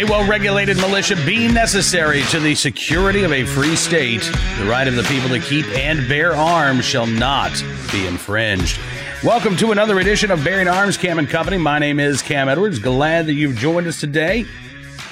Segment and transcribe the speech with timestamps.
[0.00, 4.22] A well regulated militia being necessary to the security of a free state.
[4.58, 7.52] The right of the people to keep and bear arms shall not
[7.92, 8.80] be infringed.
[9.22, 11.58] Welcome to another edition of Bearing Arms Cam and Company.
[11.58, 12.78] My name is Cam Edwards.
[12.78, 14.46] Glad that you've joined us today.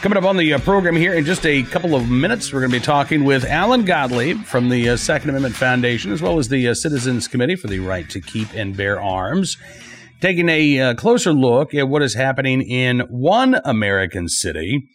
[0.00, 2.72] Coming up on the uh, program here in just a couple of minutes, we're going
[2.72, 6.48] to be talking with Alan Gottlieb from the uh, Second Amendment Foundation, as well as
[6.48, 9.58] the uh, Citizens Committee for the Right to Keep and Bear Arms
[10.20, 14.88] taking a uh, closer look at what is happening in one American city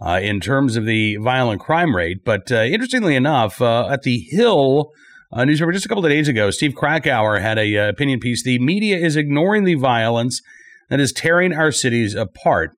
[0.00, 2.24] uh, in terms of the violent crime rate.
[2.24, 4.90] But uh, interestingly enough, uh, at the Hill
[5.32, 8.42] uh, newspaper just a couple of days ago, Steve Krakauer had a uh, opinion piece.
[8.42, 10.40] The media is ignoring the violence
[10.88, 12.70] that is tearing our cities apart.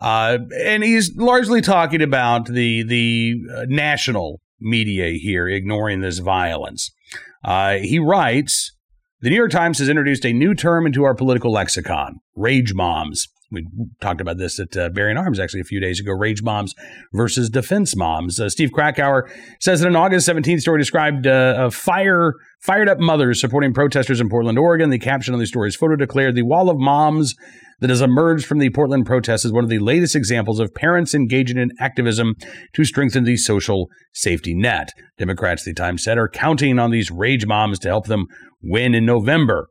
[0.00, 3.34] and he's largely talking about the the
[3.68, 6.90] national media here ignoring this violence.
[7.44, 8.73] he writes,
[9.24, 13.28] the New York Times has introduced a new term into our political lexicon rage moms.
[13.50, 13.66] We
[13.98, 16.12] talked about this at uh, Bearing Arms actually a few days ago.
[16.12, 16.74] Rage moms
[17.14, 18.38] versus defense moms.
[18.38, 23.40] Uh, Steve Krakauer says that an August 17th story described uh, fire fired up mothers
[23.40, 24.90] supporting protesters in Portland, Oregon.
[24.90, 27.34] The caption on the story's photo declared the wall of moms
[27.80, 31.14] that has emerged from the Portland protests is one of the latest examples of parents
[31.14, 32.34] engaging in activism
[32.74, 34.90] to strengthen the social safety net.
[35.18, 38.26] Democrats, the Times said, are counting on these rage moms to help them
[38.64, 39.68] win in November.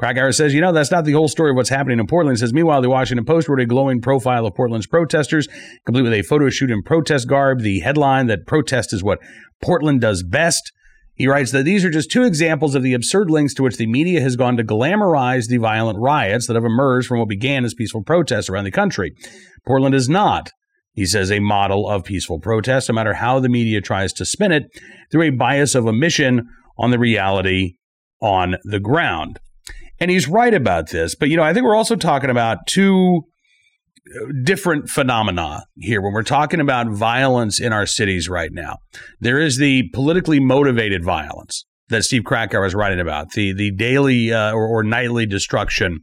[0.00, 2.38] Krakauer says, you know, that's not the whole story of what's happening in Portland.
[2.38, 5.46] He says, meanwhile, the Washington Post wrote a glowing profile of Portland's protesters,
[5.84, 7.60] complete with a photo shoot in protest garb.
[7.60, 9.18] The headline that protest is what
[9.62, 10.72] Portland does best.
[11.14, 13.86] He writes that these are just two examples of the absurd lengths to which the
[13.86, 17.74] media has gone to glamorize the violent riots that have emerged from what began as
[17.74, 19.12] peaceful protests around the country.
[19.66, 20.50] Portland is not,
[20.94, 24.50] he says, a model of peaceful protest, no matter how the media tries to spin
[24.50, 24.64] it
[25.12, 27.74] through a bias of omission on the reality
[28.20, 29.38] on the ground.
[29.98, 31.14] And he's right about this.
[31.14, 33.22] But, you know, I think we're also talking about two
[34.42, 38.78] different phenomena here when we're talking about violence in our cities right now.
[39.20, 44.32] There is the politically motivated violence that Steve Krakauer was writing about, the the daily
[44.32, 46.00] uh, or, or, nightly destruction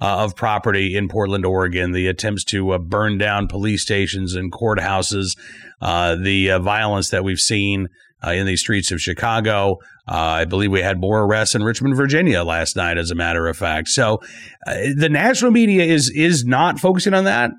[0.00, 4.52] uh, of property in Portland, Oregon, the attempts to uh, burn down police stations and
[4.52, 5.36] courthouses,
[5.80, 7.88] uh, the uh, violence that we've seen
[8.24, 9.78] uh, in the streets of Chicago.
[10.08, 13.46] Uh, I believe we had more arrests in Richmond, Virginia last night, as a matter
[13.46, 13.88] of fact.
[13.88, 14.18] So
[14.66, 17.52] uh, the national media is is not focusing on that.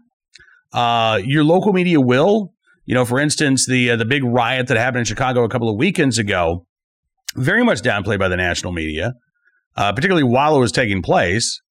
[0.73, 2.53] Uh, your local media will.
[2.85, 5.69] You know, for instance, the uh, the big riot that happened in Chicago a couple
[5.69, 6.65] of weekends ago,
[7.35, 9.13] very much downplayed by the national media,
[9.77, 11.61] uh, particularly while it was taking place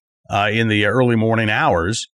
[0.51, 2.09] in the early morning hours.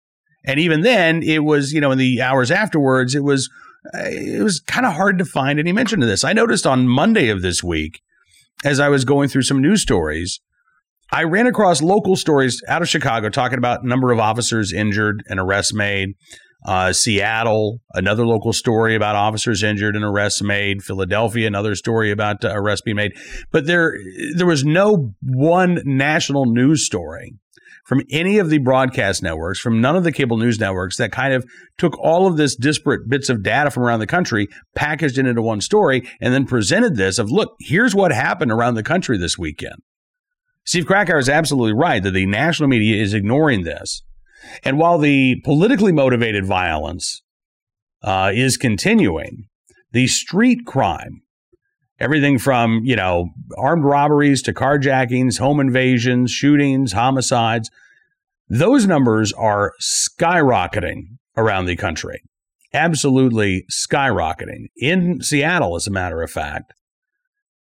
[0.44, 3.52] And even then, it was you know in the hours afterwards, it was
[3.94, 6.24] it was kind of hard to find any mention of this.
[6.24, 8.02] I noticed on Monday of this week,
[8.66, 10.40] as I was going through some news stories,
[11.12, 15.40] I ran across local stories out of Chicago talking about number of officers injured and
[15.40, 16.16] arrests made.
[16.66, 20.82] Uh, Seattle, another local story about officers injured and arrests made.
[20.82, 23.14] Philadelphia, another story about uh, arrests being made.
[23.52, 23.96] But there,
[24.36, 27.36] there was no one national news story
[27.88, 31.34] from any of the broadcast networks, from none of the cable news networks that kind
[31.34, 31.46] of
[31.78, 35.42] took all of this disparate bits of data from around the country, packaged it into
[35.42, 39.38] one story, and then presented this of look, here's what happened around the country this
[39.38, 39.78] weekend.
[40.66, 44.04] Steve Krakauer is absolutely right that the national media is ignoring this.
[44.66, 47.22] And while the politically motivated violence
[48.04, 49.48] uh, is continuing,
[49.94, 51.22] the street crime
[52.00, 57.72] Everything from, you know, armed robberies to carjackings, home invasions, shootings, homicides.
[58.50, 62.22] Those numbers are skyrocketing around the country.
[62.74, 64.68] Absolutely skyrocketing.
[64.76, 66.74] In Seattle, as a matter of fact,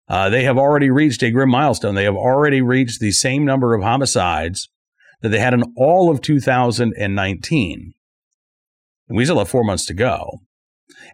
[0.08, 1.94] uh, they have already reached a grim milestone.
[1.94, 4.68] They have already reached the same number of homicides
[5.20, 7.94] that they had in all of 2019.
[9.08, 10.40] And we still have four months to go.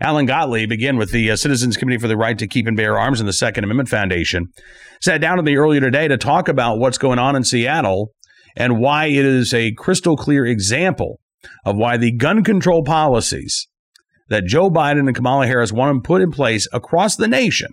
[0.00, 2.99] Alan Gottlieb, again with the uh, Citizens Committee for the Right to Keep and Bear
[2.99, 4.49] Arms and the Second Amendment Foundation,
[5.00, 8.12] sat down with me earlier today to talk about what's going on in Seattle
[8.56, 11.21] and why it is a crystal clear example
[11.65, 13.69] of why the gun control policies
[14.28, 17.72] that Joe Biden and Kamala Harris want to put in place across the nation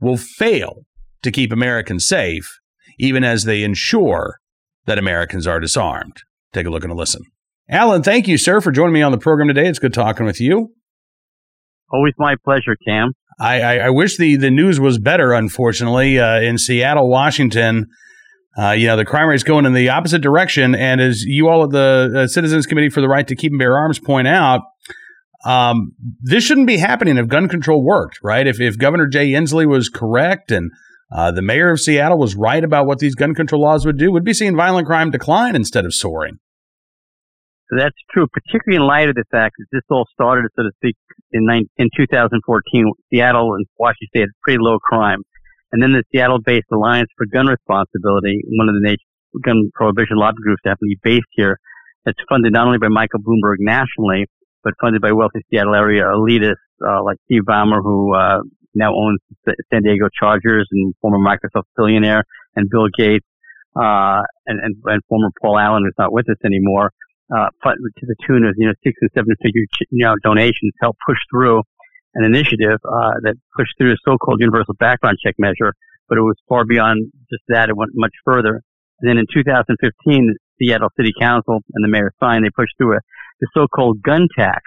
[0.00, 0.82] will fail
[1.22, 2.58] to keep Americans safe,
[2.98, 4.38] even as they ensure
[4.86, 6.22] that Americans are disarmed.
[6.52, 7.22] Take a look and a listen.
[7.68, 9.68] Alan, thank you, sir, for joining me on the program today.
[9.68, 10.72] It's good talking with you.
[11.90, 13.12] Always my pleasure, Cam.
[13.40, 16.18] I, I, I wish the, the news was better, unfortunately.
[16.18, 17.86] Uh, in Seattle, Washington,
[18.58, 20.74] uh, you know, the crime rate's going in the opposite direction.
[20.74, 23.58] And as you all at the uh, Citizens Committee for the Right to Keep and
[23.58, 24.62] Bear Arms point out,
[25.44, 28.46] um, this shouldn't be happening if gun control worked, right?
[28.46, 30.72] If, if Governor Jay Inslee was correct and
[31.12, 34.10] uh, the mayor of Seattle was right about what these gun control laws would do,
[34.10, 36.38] we'd be seeing violent crime decline instead of soaring.
[37.76, 40.96] That's true, particularly in light of the fact that this all started, so to speak,
[41.32, 41.44] in,
[41.76, 42.92] in 2014.
[43.12, 45.20] Seattle and Washington State had pretty low crime.
[45.72, 49.04] And then the Seattle-based Alliance for Gun Responsibility, one of the nature
[49.44, 51.58] gun prohibition lobby groups be based here,
[52.04, 54.26] that's funded not only by Michael Bloomberg nationally,
[54.64, 56.54] but funded by wealthy Seattle area elitists
[56.86, 58.40] uh, like Steve Ballmer, who uh,
[58.74, 62.22] now owns the San Diego Chargers and former Microsoft billionaire,
[62.56, 63.26] and Bill Gates,
[63.76, 66.90] uh, and, and, and former Paul Allen, who's not with us anymore,
[67.34, 70.98] uh, to the tune of you know six and seven figure you know donations, helped
[71.06, 71.62] push through
[72.14, 75.74] an initiative uh, that pushed through a so-called universal background check measure,
[76.08, 77.68] but it was far beyond just that.
[77.68, 78.62] It went much further.
[79.00, 82.96] And then in 2015, the Seattle City Council and the mayor signed, they pushed through
[82.96, 83.00] a,
[83.40, 84.62] the so-called gun tax,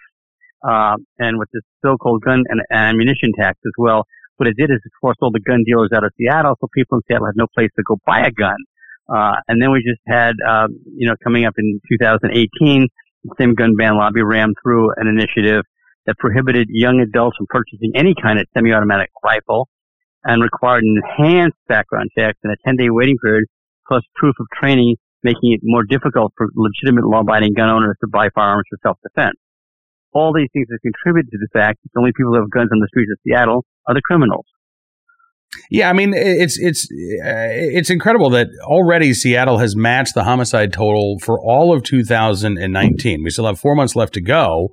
[0.63, 4.05] uh, and with the so-called gun and ammunition tax as well.
[4.37, 6.97] What it did is it forced all the gun dealers out of Seattle, so people
[6.97, 8.57] in Seattle had no place to go buy a gun.
[9.13, 12.87] Uh, and then we just had, um, you know, coming up in 2018,
[13.23, 15.63] the same gun ban lobby rammed through an initiative
[16.05, 19.67] that prohibited young adults from purchasing any kind of semi-automatic rifle
[20.23, 23.45] and required an enhanced background check and a 10-day waiting period
[23.87, 28.29] plus proof of training, making it more difficult for legitimate law-abiding gun owners to buy
[28.33, 29.35] firearms for self-defense.
[30.13, 32.69] All these things have contributed to the fact that the only people who have guns
[32.71, 34.45] on the streets of Seattle are the criminals.
[35.69, 40.71] Yeah, I mean it's it's uh, it's incredible that already Seattle has matched the homicide
[40.71, 43.23] total for all of 2019.
[43.23, 44.69] We still have 4 months left to go.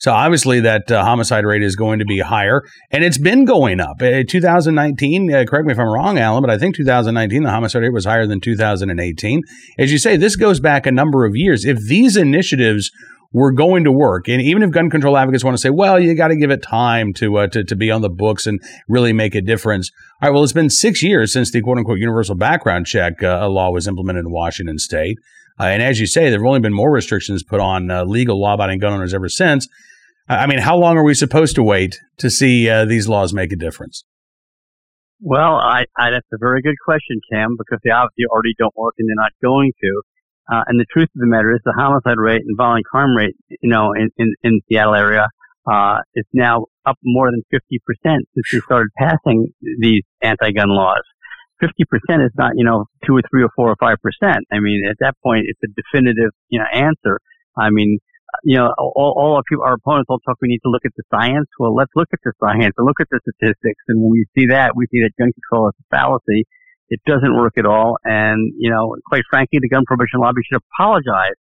[0.00, 3.80] So obviously that uh, homicide rate is going to be higher, and it's been going
[3.80, 4.00] up.
[4.00, 7.82] Uh, 2019, uh, correct me if I'm wrong, Alan, but I think 2019 the homicide
[7.82, 9.42] rate was higher than 2018.
[9.76, 11.64] As you say, this goes back a number of years.
[11.64, 12.92] If these initiatives
[13.32, 16.14] were going to work, and even if gun control advocates want to say, well, you
[16.14, 19.12] got to give it time to, uh, to to be on the books and really
[19.12, 19.90] make a difference.
[20.22, 23.48] All right, well, it's been six years since the quote unquote universal background check uh,
[23.48, 25.18] law was implemented in Washington State.
[25.60, 28.40] Uh, and as you say, there have only been more restrictions put on uh, legal
[28.40, 29.68] law abiding gun owners ever since.
[30.28, 33.50] I mean, how long are we supposed to wait to see uh, these laws make
[33.50, 34.04] a difference?
[35.20, 38.94] Well, I, I, that's a very good question, Cam, because they obviously already don't work
[38.98, 40.02] and they're not going to.
[40.50, 43.36] Uh, and the truth of the matter is the homicide rate and violent crime rate,
[43.48, 45.28] you know, in, in, in Seattle area,
[45.70, 47.60] uh, is now up more than 50%
[48.02, 51.02] since we started passing these anti-gun laws.
[51.62, 54.46] 50% is not, you know, two or three or four or five percent.
[54.52, 57.18] I mean, at that point, it's a definitive, you know, answer.
[57.58, 57.98] I mean,
[58.44, 60.92] you know, all, all our people, our opponents all talk, we need to look at
[60.96, 61.48] the science.
[61.58, 63.82] Well, let's look at the science and look at the statistics.
[63.88, 66.46] And when we see that, we see that gun control is a fallacy.
[66.88, 67.98] It doesn't work at all.
[68.04, 71.36] And, you know, quite frankly, the gun prohibition lobby should apologize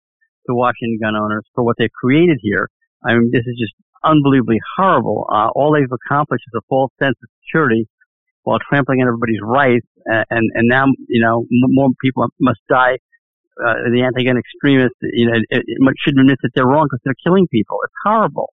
[0.47, 2.69] to Washington gun owners for what they've created here.
[3.05, 3.73] I mean, this is just
[4.03, 5.27] unbelievably horrible.
[5.31, 7.87] Uh, all they've accomplished is a false sense of security
[8.43, 9.87] while trampling on everybody's rights.
[10.05, 12.97] And, and, and now, you know, more people must die
[13.59, 17.21] uh, the anti-gun extremists, you know, it, it should admit that they're wrong because they're
[17.23, 17.77] killing people.
[17.83, 18.53] It's horrible.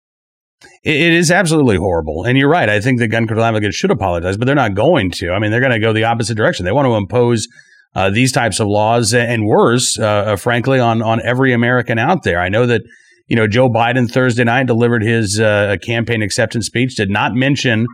[0.84, 2.24] It is absolutely horrible.
[2.24, 2.70] And you're right.
[2.70, 5.32] I think the gun control advocates should apologize, but they're not going to.
[5.32, 6.66] I mean, they're going to go the opposite direction.
[6.66, 7.48] They want to impose
[7.96, 12.24] uh, these types of laws and worse, uh, uh, frankly, on, on every American out
[12.24, 12.40] there.
[12.40, 12.82] I know that,
[13.28, 17.86] you know, Joe Biden Thursday night delivered his uh, campaign acceptance speech, did not mention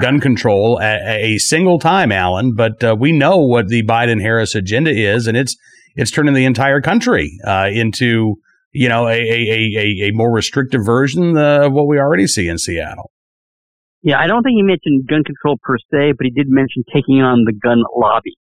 [0.00, 4.54] gun control a, a single time, Alan, but uh, we know what the Biden Harris
[4.54, 5.56] agenda is, and it's
[5.96, 8.34] it's turning the entire country uh, into
[8.74, 12.58] you know a, a, a, a more restrictive version of what we already see in
[12.58, 13.10] Seattle.
[14.02, 17.22] Yeah, I don't think he mentioned gun control per se, but he did mention taking
[17.22, 18.36] on the gun lobby,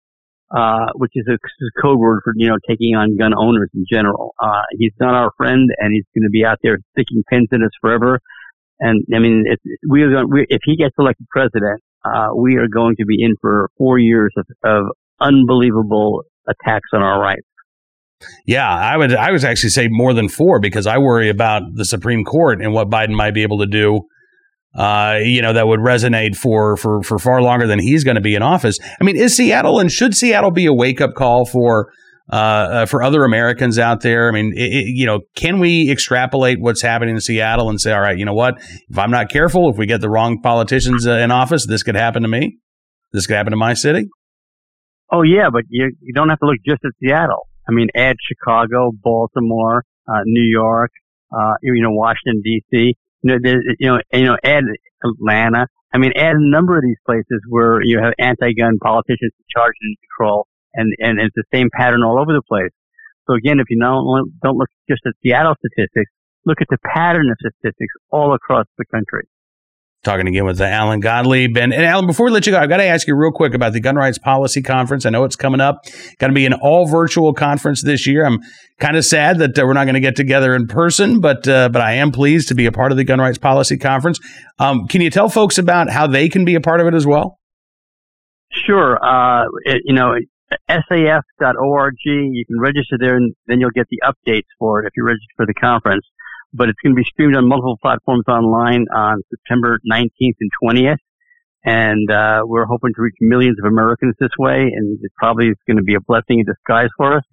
[0.55, 3.85] uh, which is a, a, code word for you know taking on gun owners in
[3.91, 4.35] general.
[4.41, 7.65] Uh, he's not our friend, and he's going to be out there sticking pins in
[7.65, 8.21] us forever.
[8.81, 9.59] And I mean, if
[9.89, 13.23] we are going, we, if he gets elected president, uh, we are going to be
[13.23, 14.85] in for four years of, of
[15.21, 17.47] unbelievable attacks on our rights.
[18.47, 21.85] Yeah, I would I would actually say more than four because I worry about the
[21.85, 24.03] Supreme Court and what Biden might be able to do.
[24.75, 28.21] Uh, you know, that would resonate for for for far longer than he's going to
[28.21, 28.79] be in office.
[29.01, 31.91] I mean, is Seattle and should Seattle be a wake up call for
[32.31, 34.29] uh, uh, for other Americans out there?
[34.29, 37.93] I mean, it, it, you know, can we extrapolate what's happening in Seattle and say,
[37.93, 38.61] all right, you know what?
[38.89, 41.97] If I'm not careful, if we get the wrong politicians uh, in office, this could
[41.97, 42.59] happen to me.
[43.13, 44.09] This could happen to my city.
[45.11, 47.48] Oh yeah, but you you don't have to look just at Seattle.
[47.69, 50.91] I mean, add Chicago, Baltimore, uh, New York,
[51.33, 52.95] uh, you know, Washington D.C.
[53.23, 53.39] You know,
[53.79, 54.65] you know, you know, add
[55.05, 55.67] Atlanta.
[55.93, 59.75] I mean, add a number of these places where you have anti-gun politicians in charge
[59.83, 62.73] and control, and and it's the same pattern all over the place.
[63.27, 66.11] So again, if you don't don't look just at Seattle statistics,
[66.47, 69.29] look at the pattern of statistics all across the country.
[70.05, 71.57] Talking again with uh, Alan Gottlieb.
[71.57, 73.55] And, and Alan, before we let you go, I've got to ask you real quick
[73.55, 75.05] about the Gun Rights Policy Conference.
[75.05, 75.85] I know it's coming up.
[76.19, 78.25] Going to be an all virtual conference this year.
[78.25, 78.41] I'm
[78.79, 81.69] kind of sad that uh, we're not going to get together in person, but uh,
[81.69, 84.21] but I am pleased to be a part of the Gun Rights Policy Conference.
[84.59, 87.07] Um, can you tell folks about how they can be a part of it as
[87.07, 87.39] well?
[88.51, 88.99] Sure.
[89.05, 90.15] Uh, it, you know,
[90.71, 91.95] saf.org.
[92.05, 95.33] You can register there, and then you'll get the updates for it if you register
[95.37, 96.07] for the conference
[96.53, 100.97] but it's going to be streamed on multiple platforms online on September 19th and 20th.
[101.65, 105.57] And uh, we're hoping to reach millions of Americans this way, and it probably is
[105.67, 107.25] going to be a blessing in disguise for us.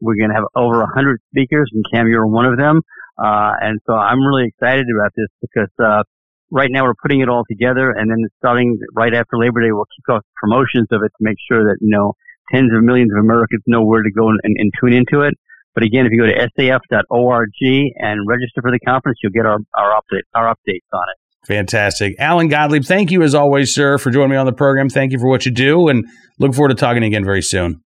[0.00, 2.80] We're going to have over 100 speakers, and Cam, you're one of them.
[3.22, 6.02] Uh, and so I'm really excited about this because uh,
[6.50, 9.86] right now we're putting it all together, and then starting right after Labor Day, we'll
[9.96, 12.14] kick off promotions of it to make sure that you know
[12.52, 15.34] tens of millions of Americans know where to go and, and, and tune into it.
[15.74, 17.50] But again, if you go to saf.org
[17.96, 21.46] and register for the conference, you'll get our, our, update, our updates on it.
[21.46, 22.14] Fantastic.
[22.18, 24.88] Alan Gottlieb, thank you as always, sir, for joining me on the program.
[24.88, 26.06] Thank you for what you do and
[26.38, 27.82] look forward to talking again very soon.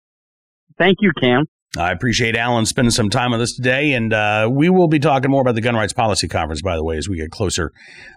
[0.79, 1.45] Thank you, Cam.
[1.79, 5.31] I appreciate Alan spending some time with us today, and uh, we will be talking
[5.31, 7.71] more about the Gun Rights Policy Conference, by the way, as we get closer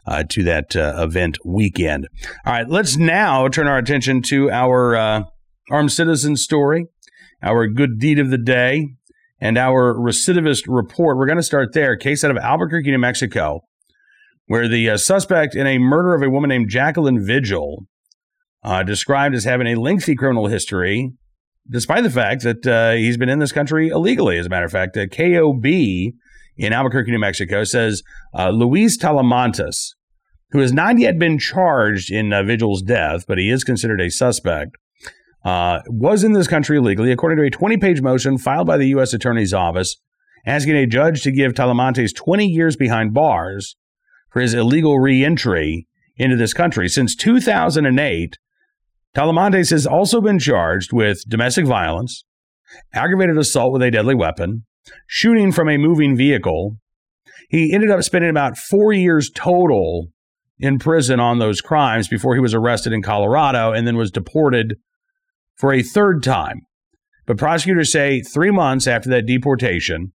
[0.07, 2.07] uh, to that uh, event weekend.
[2.45, 5.23] All right, let's now turn our attention to our uh,
[5.69, 6.87] armed citizen story,
[7.43, 8.87] our good deed of the day
[9.39, 11.17] and our recidivist report.
[11.17, 11.95] We're going to start there.
[11.97, 13.61] Case out of Albuquerque, New Mexico,
[14.47, 17.85] where the uh, suspect in a murder of a woman named Jacqueline Vigil,
[18.63, 21.11] uh, described as having a lengthy criminal history,
[21.69, 24.37] despite the fact that uh, he's been in this country illegally.
[24.37, 28.03] As a matter of fact, uh, KOB in Albuquerque, New Mexico says
[28.37, 29.95] uh, Luis Talamantes,
[30.51, 34.09] who has not yet been charged in uh, Vigil's death, but he is considered a
[34.09, 34.77] suspect,
[35.43, 38.87] uh, was in this country illegally, according to a 20 page motion filed by the
[38.87, 39.13] U.S.
[39.13, 39.97] Attorney's Office,
[40.45, 43.75] asking a judge to give Talamantes 20 years behind bars
[44.29, 46.87] for his illegal reentry into this country.
[46.87, 48.37] Since 2008,
[49.15, 52.23] Talamantes has also been charged with domestic violence,
[52.93, 54.65] aggravated assault with a deadly weapon,
[55.07, 56.77] shooting from a moving vehicle.
[57.49, 60.07] He ended up spending about four years total
[60.57, 64.77] in prison on those crimes before he was arrested in Colorado and then was deported
[65.55, 66.61] for a third time.
[67.25, 70.13] But prosecutors say three months after that deportation,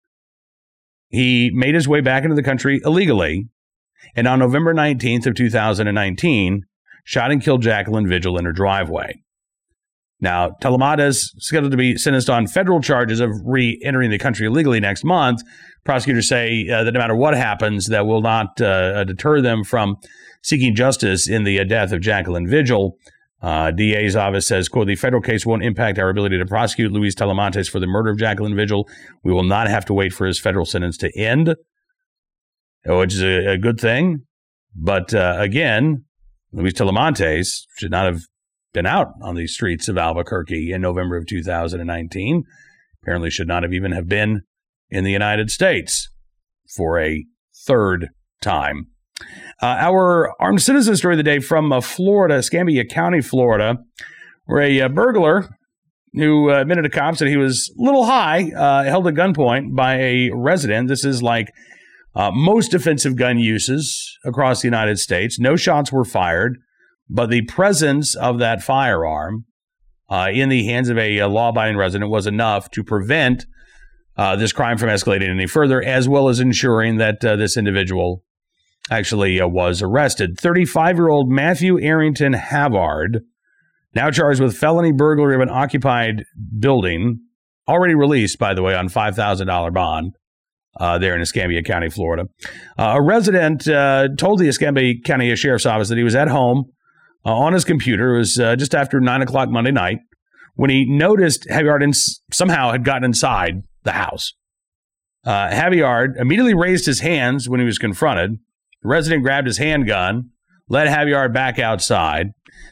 [1.09, 3.47] he made his way back into the country illegally.
[4.15, 6.63] And on November 19th of 2019,
[7.03, 9.21] shot and killed Jacqueline Vigil in her driveway.
[10.19, 15.03] Now, Talamantes scheduled to be sentenced on federal charges of re-entering the country illegally next
[15.03, 15.41] month.
[15.85, 19.97] Prosecutors say uh, that no matter what happens, that will not uh, deter them from
[20.41, 22.97] seeking justice in the uh, death of Jacqueline Vigil.
[23.41, 27.13] Uh, DA's office says, quote, the federal case won't impact our ability to prosecute Luis
[27.13, 28.87] Talamantes for the murder of Jacqueline Vigil.
[29.23, 31.55] We will not have to wait for his federal sentence to end,
[32.85, 34.23] which is a, a good thing.
[34.75, 36.05] But uh, again,
[36.51, 38.21] Luis Talamantes should not have
[38.73, 42.43] been out on the streets of Albuquerque in November of 2019.
[43.03, 44.41] Apparently should not have even have been
[44.89, 46.09] in the United States
[46.75, 47.25] for a
[47.65, 48.09] third
[48.41, 48.87] time.
[49.61, 53.77] Uh, our armed citizen story of the day from uh, Florida, Escambia County, Florida,
[54.45, 55.49] where a uh, burglar
[56.13, 59.75] who uh, admitted to cops that he was a little high uh, held at gunpoint
[59.75, 60.87] by a resident.
[60.87, 61.51] This is like
[62.15, 65.39] uh, most defensive gun uses across the United States.
[65.39, 66.57] No shots were fired,
[67.09, 69.45] but the presence of that firearm
[70.09, 73.45] in the hands of a law abiding resident was enough to prevent
[74.37, 78.23] this crime from escalating any further, as well as ensuring that this individual
[78.89, 80.39] actually uh, was arrested.
[80.39, 83.21] 35 year old Matthew Arrington Havard,
[83.95, 86.23] now charged with felony burglary of an occupied
[86.59, 87.19] building,
[87.67, 90.13] already released, by the way, on $5,000 bond.
[90.79, 92.25] Uh, there in Escambia County, Florida.
[92.77, 96.65] Uh, a resident uh, told the Escambia County Sheriff's Office that he was at home
[97.25, 98.13] uh, on his computer.
[98.13, 99.97] It was uh, just after 9 o'clock Monday night
[100.53, 104.33] when he noticed Havard ins- somehow had gotten inside the house.
[105.25, 108.37] Uh, Havard immediately raised his hands when he was confronted.
[108.81, 110.31] The resident grabbed his handgun,
[110.69, 112.27] led Havard back outside.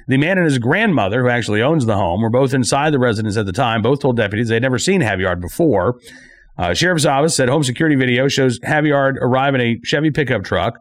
[0.07, 3.37] The man and his grandmother, who actually owns the home, were both inside the residence
[3.37, 3.81] at the time.
[3.81, 5.99] Both told deputies they'd never seen Havard before.
[6.57, 10.79] Uh, Sheriff's office said home security video shows Havard arrive in a Chevy pickup truck,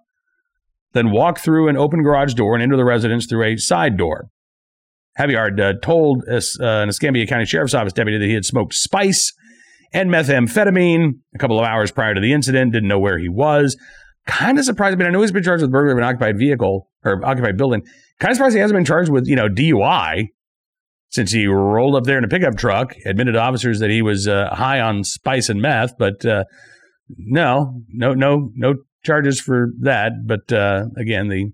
[0.92, 4.28] then walk through an open garage door and into the residence through a side door.
[5.16, 9.32] Havard uh, told uh, an Escambia County Sheriff's Office deputy that he had smoked spice
[9.92, 13.76] and methamphetamine a couple of hours prior to the incident, didn't know where he was.
[14.26, 14.94] Kind of surprised.
[14.94, 17.56] I mean, I know he's been charged with burglary of an occupied vehicle or occupied
[17.56, 17.82] building.
[18.18, 20.28] Kind of surprised he hasn't been charged with, you know, DUI
[21.10, 24.26] since he rolled up there in a pickup truck, admitted to officers that he was
[24.26, 26.42] uh, high on spice and meth, but uh,
[27.08, 30.26] no, no, no, no charges for that.
[30.26, 31.52] But uh, again, the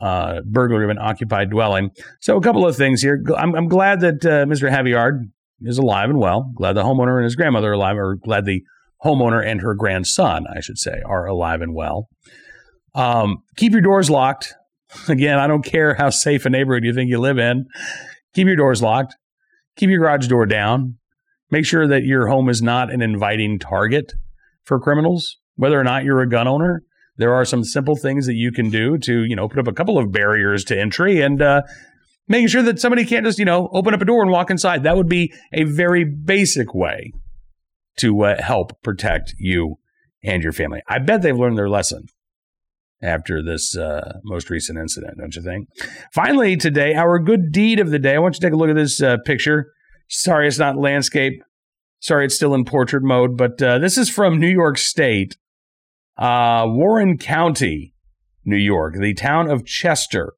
[0.00, 1.90] uh, burglary of an occupied dwelling.
[2.20, 3.22] So, a couple of things here.
[3.36, 4.70] I'm, I'm glad that uh, Mr.
[4.70, 5.30] Havard
[5.62, 6.52] is alive and well.
[6.54, 8.62] Glad the homeowner and his grandmother are alive, or glad the
[9.04, 12.08] homeowner and her grandson, I should say, are alive and well.
[12.94, 14.54] Um, keep your doors locked.
[15.08, 17.66] Again, I don't care how safe a neighborhood you think you live in.
[18.34, 19.14] Keep your doors locked.
[19.76, 20.96] Keep your garage door down.
[21.50, 24.12] Make sure that your home is not an inviting target
[24.64, 25.38] for criminals.
[25.56, 26.82] Whether or not you're a gun owner,
[27.16, 29.72] there are some simple things that you can do to, you know, put up a
[29.72, 31.62] couple of barriers to entry and uh,
[32.28, 34.84] making sure that somebody can't just, you know, open up a door and walk inside.
[34.84, 37.12] That would be a very basic way
[37.98, 39.78] to uh, help protect you
[40.22, 40.82] and your family.
[40.88, 42.06] I bet they've learned their lesson
[43.02, 45.68] after this uh, most recent incident, don't you think?
[46.12, 48.14] Finally, today, our good deed of the day.
[48.14, 49.72] I want you to take a look at this uh, picture.
[50.08, 51.42] Sorry, it's not landscape.
[52.00, 55.36] Sorry, it's still in portrait mode, but uh, this is from New York State,
[56.16, 57.94] uh, Warren County,
[58.44, 60.34] New York, the town of Chester.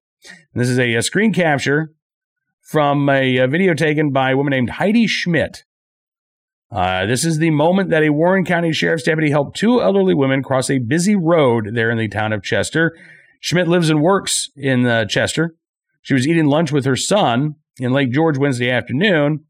[0.53, 1.93] And this is a, a, screen capture
[2.61, 5.65] from a, a, video taken by a woman named Heidi Schmidt.
[6.73, 10.43] Uh, this is the moment that a Warren County Sheriff's deputy helped two elderly women
[10.43, 12.97] cross a busy road there in the town of Chester.
[13.41, 15.55] Schmidt lives and works in uh, Chester.
[16.01, 19.45] She was eating lunch with her son in Lake George Wednesday afternoon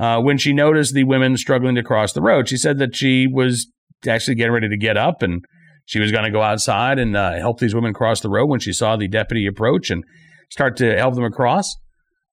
[0.00, 2.48] uh, when she noticed the women struggling to cross the road.
[2.48, 3.70] She said that she was
[4.06, 5.44] actually getting ready to get up and
[5.84, 8.60] she was going to go outside and uh, help these women cross the road when
[8.60, 10.02] she saw the deputy approach and
[10.50, 11.76] start to help them across.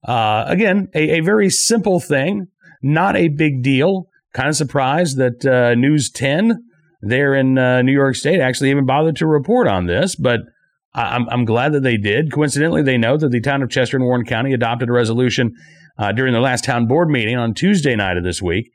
[0.07, 2.47] Uh, again, a, a, very simple thing,
[2.81, 6.63] not a big deal kind of surprised that uh, News 10
[7.01, 10.41] there in uh, New York State actually even bothered to report on this, but
[10.95, 12.31] I'm, I'm glad that they did.
[12.31, 15.53] Coincidentally, they know that the town of Chester and Warren County adopted a resolution
[15.97, 18.71] uh, during their last town board meeting on Tuesday night of this week,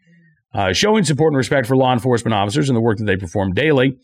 [0.55, 3.53] uh, showing support and respect for law enforcement officers and the work that they perform
[3.53, 3.97] daily.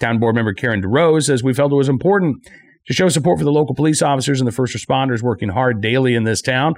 [0.00, 2.36] Town board member Karen DeRose says we felt it was important
[2.86, 6.14] to show support for the local police officers and the first responders working hard daily
[6.14, 6.74] in this town.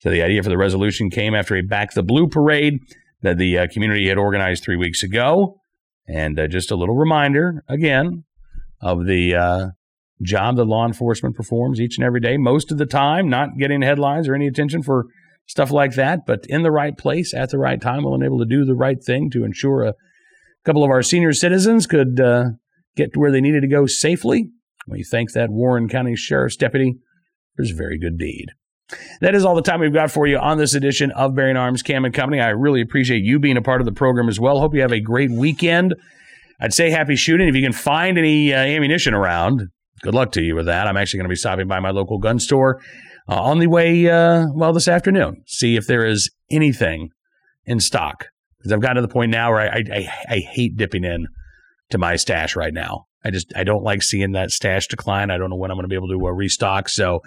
[0.00, 2.80] So the idea for the resolution came after a Back the Blue parade
[3.24, 5.56] that the uh, community had organized three weeks ago.
[6.06, 8.24] And uh, just a little reminder again
[8.80, 9.66] of the uh,
[10.22, 13.80] job that law enforcement performs each and every day, most of the time, not getting
[13.80, 15.06] headlines or any attention for
[15.46, 18.44] stuff like that, but in the right place at the right time, willing able to
[18.44, 19.94] do the right thing to ensure a
[20.64, 22.44] couple of our senior citizens could uh,
[22.94, 24.50] get to where they needed to go safely.
[24.86, 26.98] We thank that Warren County Sheriff's deputy
[27.56, 28.50] for his very good deed.
[29.20, 31.82] That is all the time we've got for you on this edition of Bearing Arms
[31.82, 32.40] Cam and Company.
[32.40, 34.60] I really appreciate you being a part of the program as well.
[34.60, 35.94] Hope you have a great weekend.
[36.60, 37.48] I'd say happy shooting.
[37.48, 39.68] If you can find any uh, ammunition around,
[40.02, 40.86] good luck to you with that.
[40.86, 42.80] I'm actually going to be stopping by my local gun store
[43.28, 45.42] uh, on the way, uh, well, this afternoon.
[45.46, 47.10] See if there is anything
[47.64, 48.26] in stock.
[48.58, 51.26] Because I've gotten to the point now where I, I, I hate dipping in
[51.90, 53.06] to my stash right now.
[53.24, 55.30] I just I don't like seeing that stash decline.
[55.30, 56.88] I don't know when I'm going to be able to uh, restock.
[56.88, 57.20] So,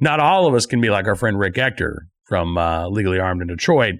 [0.00, 3.42] not all of us can be like our friend Rick Ector from uh, Legally Armed
[3.42, 3.94] in Detroit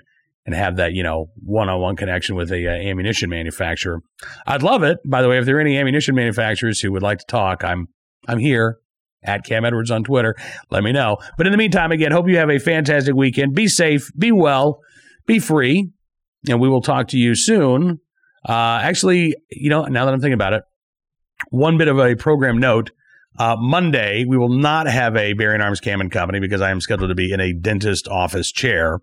[0.45, 4.01] and have that you know one-on-one connection with a uh, ammunition manufacturer.
[4.47, 4.99] I'd love it.
[5.05, 7.89] By the way, if there are any ammunition manufacturers who would like to talk, I'm
[8.27, 8.79] I'm here
[9.23, 10.35] at Cam Edwards on Twitter.
[10.71, 11.19] Let me know.
[11.37, 13.55] But in the meantime, again, hope you have a fantastic weekend.
[13.55, 14.81] Be safe, be well,
[15.27, 15.91] be free,
[16.49, 18.01] and we will talk to you soon.
[18.49, 20.63] Uh, actually, you know, now that I'm thinking about it,
[21.51, 22.91] one bit of a program note.
[23.39, 26.81] Uh, Monday, we will not have a Bearing Arms Cam and Company because I am
[26.81, 29.01] scheduled to be in a dentist office chair,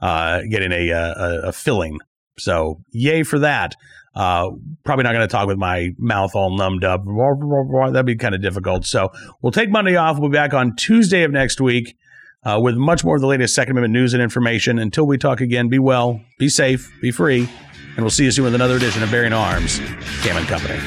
[0.00, 1.98] uh, getting a, a, a, filling.
[2.38, 3.74] So, yay for that.
[4.14, 4.50] Uh,
[4.84, 7.02] probably not going to talk with my mouth all numbed up.
[7.04, 8.86] That'd be kind of difficult.
[8.86, 9.10] So,
[9.42, 10.16] we'll take Monday off.
[10.18, 11.96] We'll be back on Tuesday of next week
[12.44, 14.78] uh, with much more of the latest Second Amendment news and information.
[14.78, 17.48] Until we talk again, be well, be safe, be free,
[17.96, 19.78] and we'll see you soon with another edition of Bearing Arms
[20.22, 20.78] Cam and Company.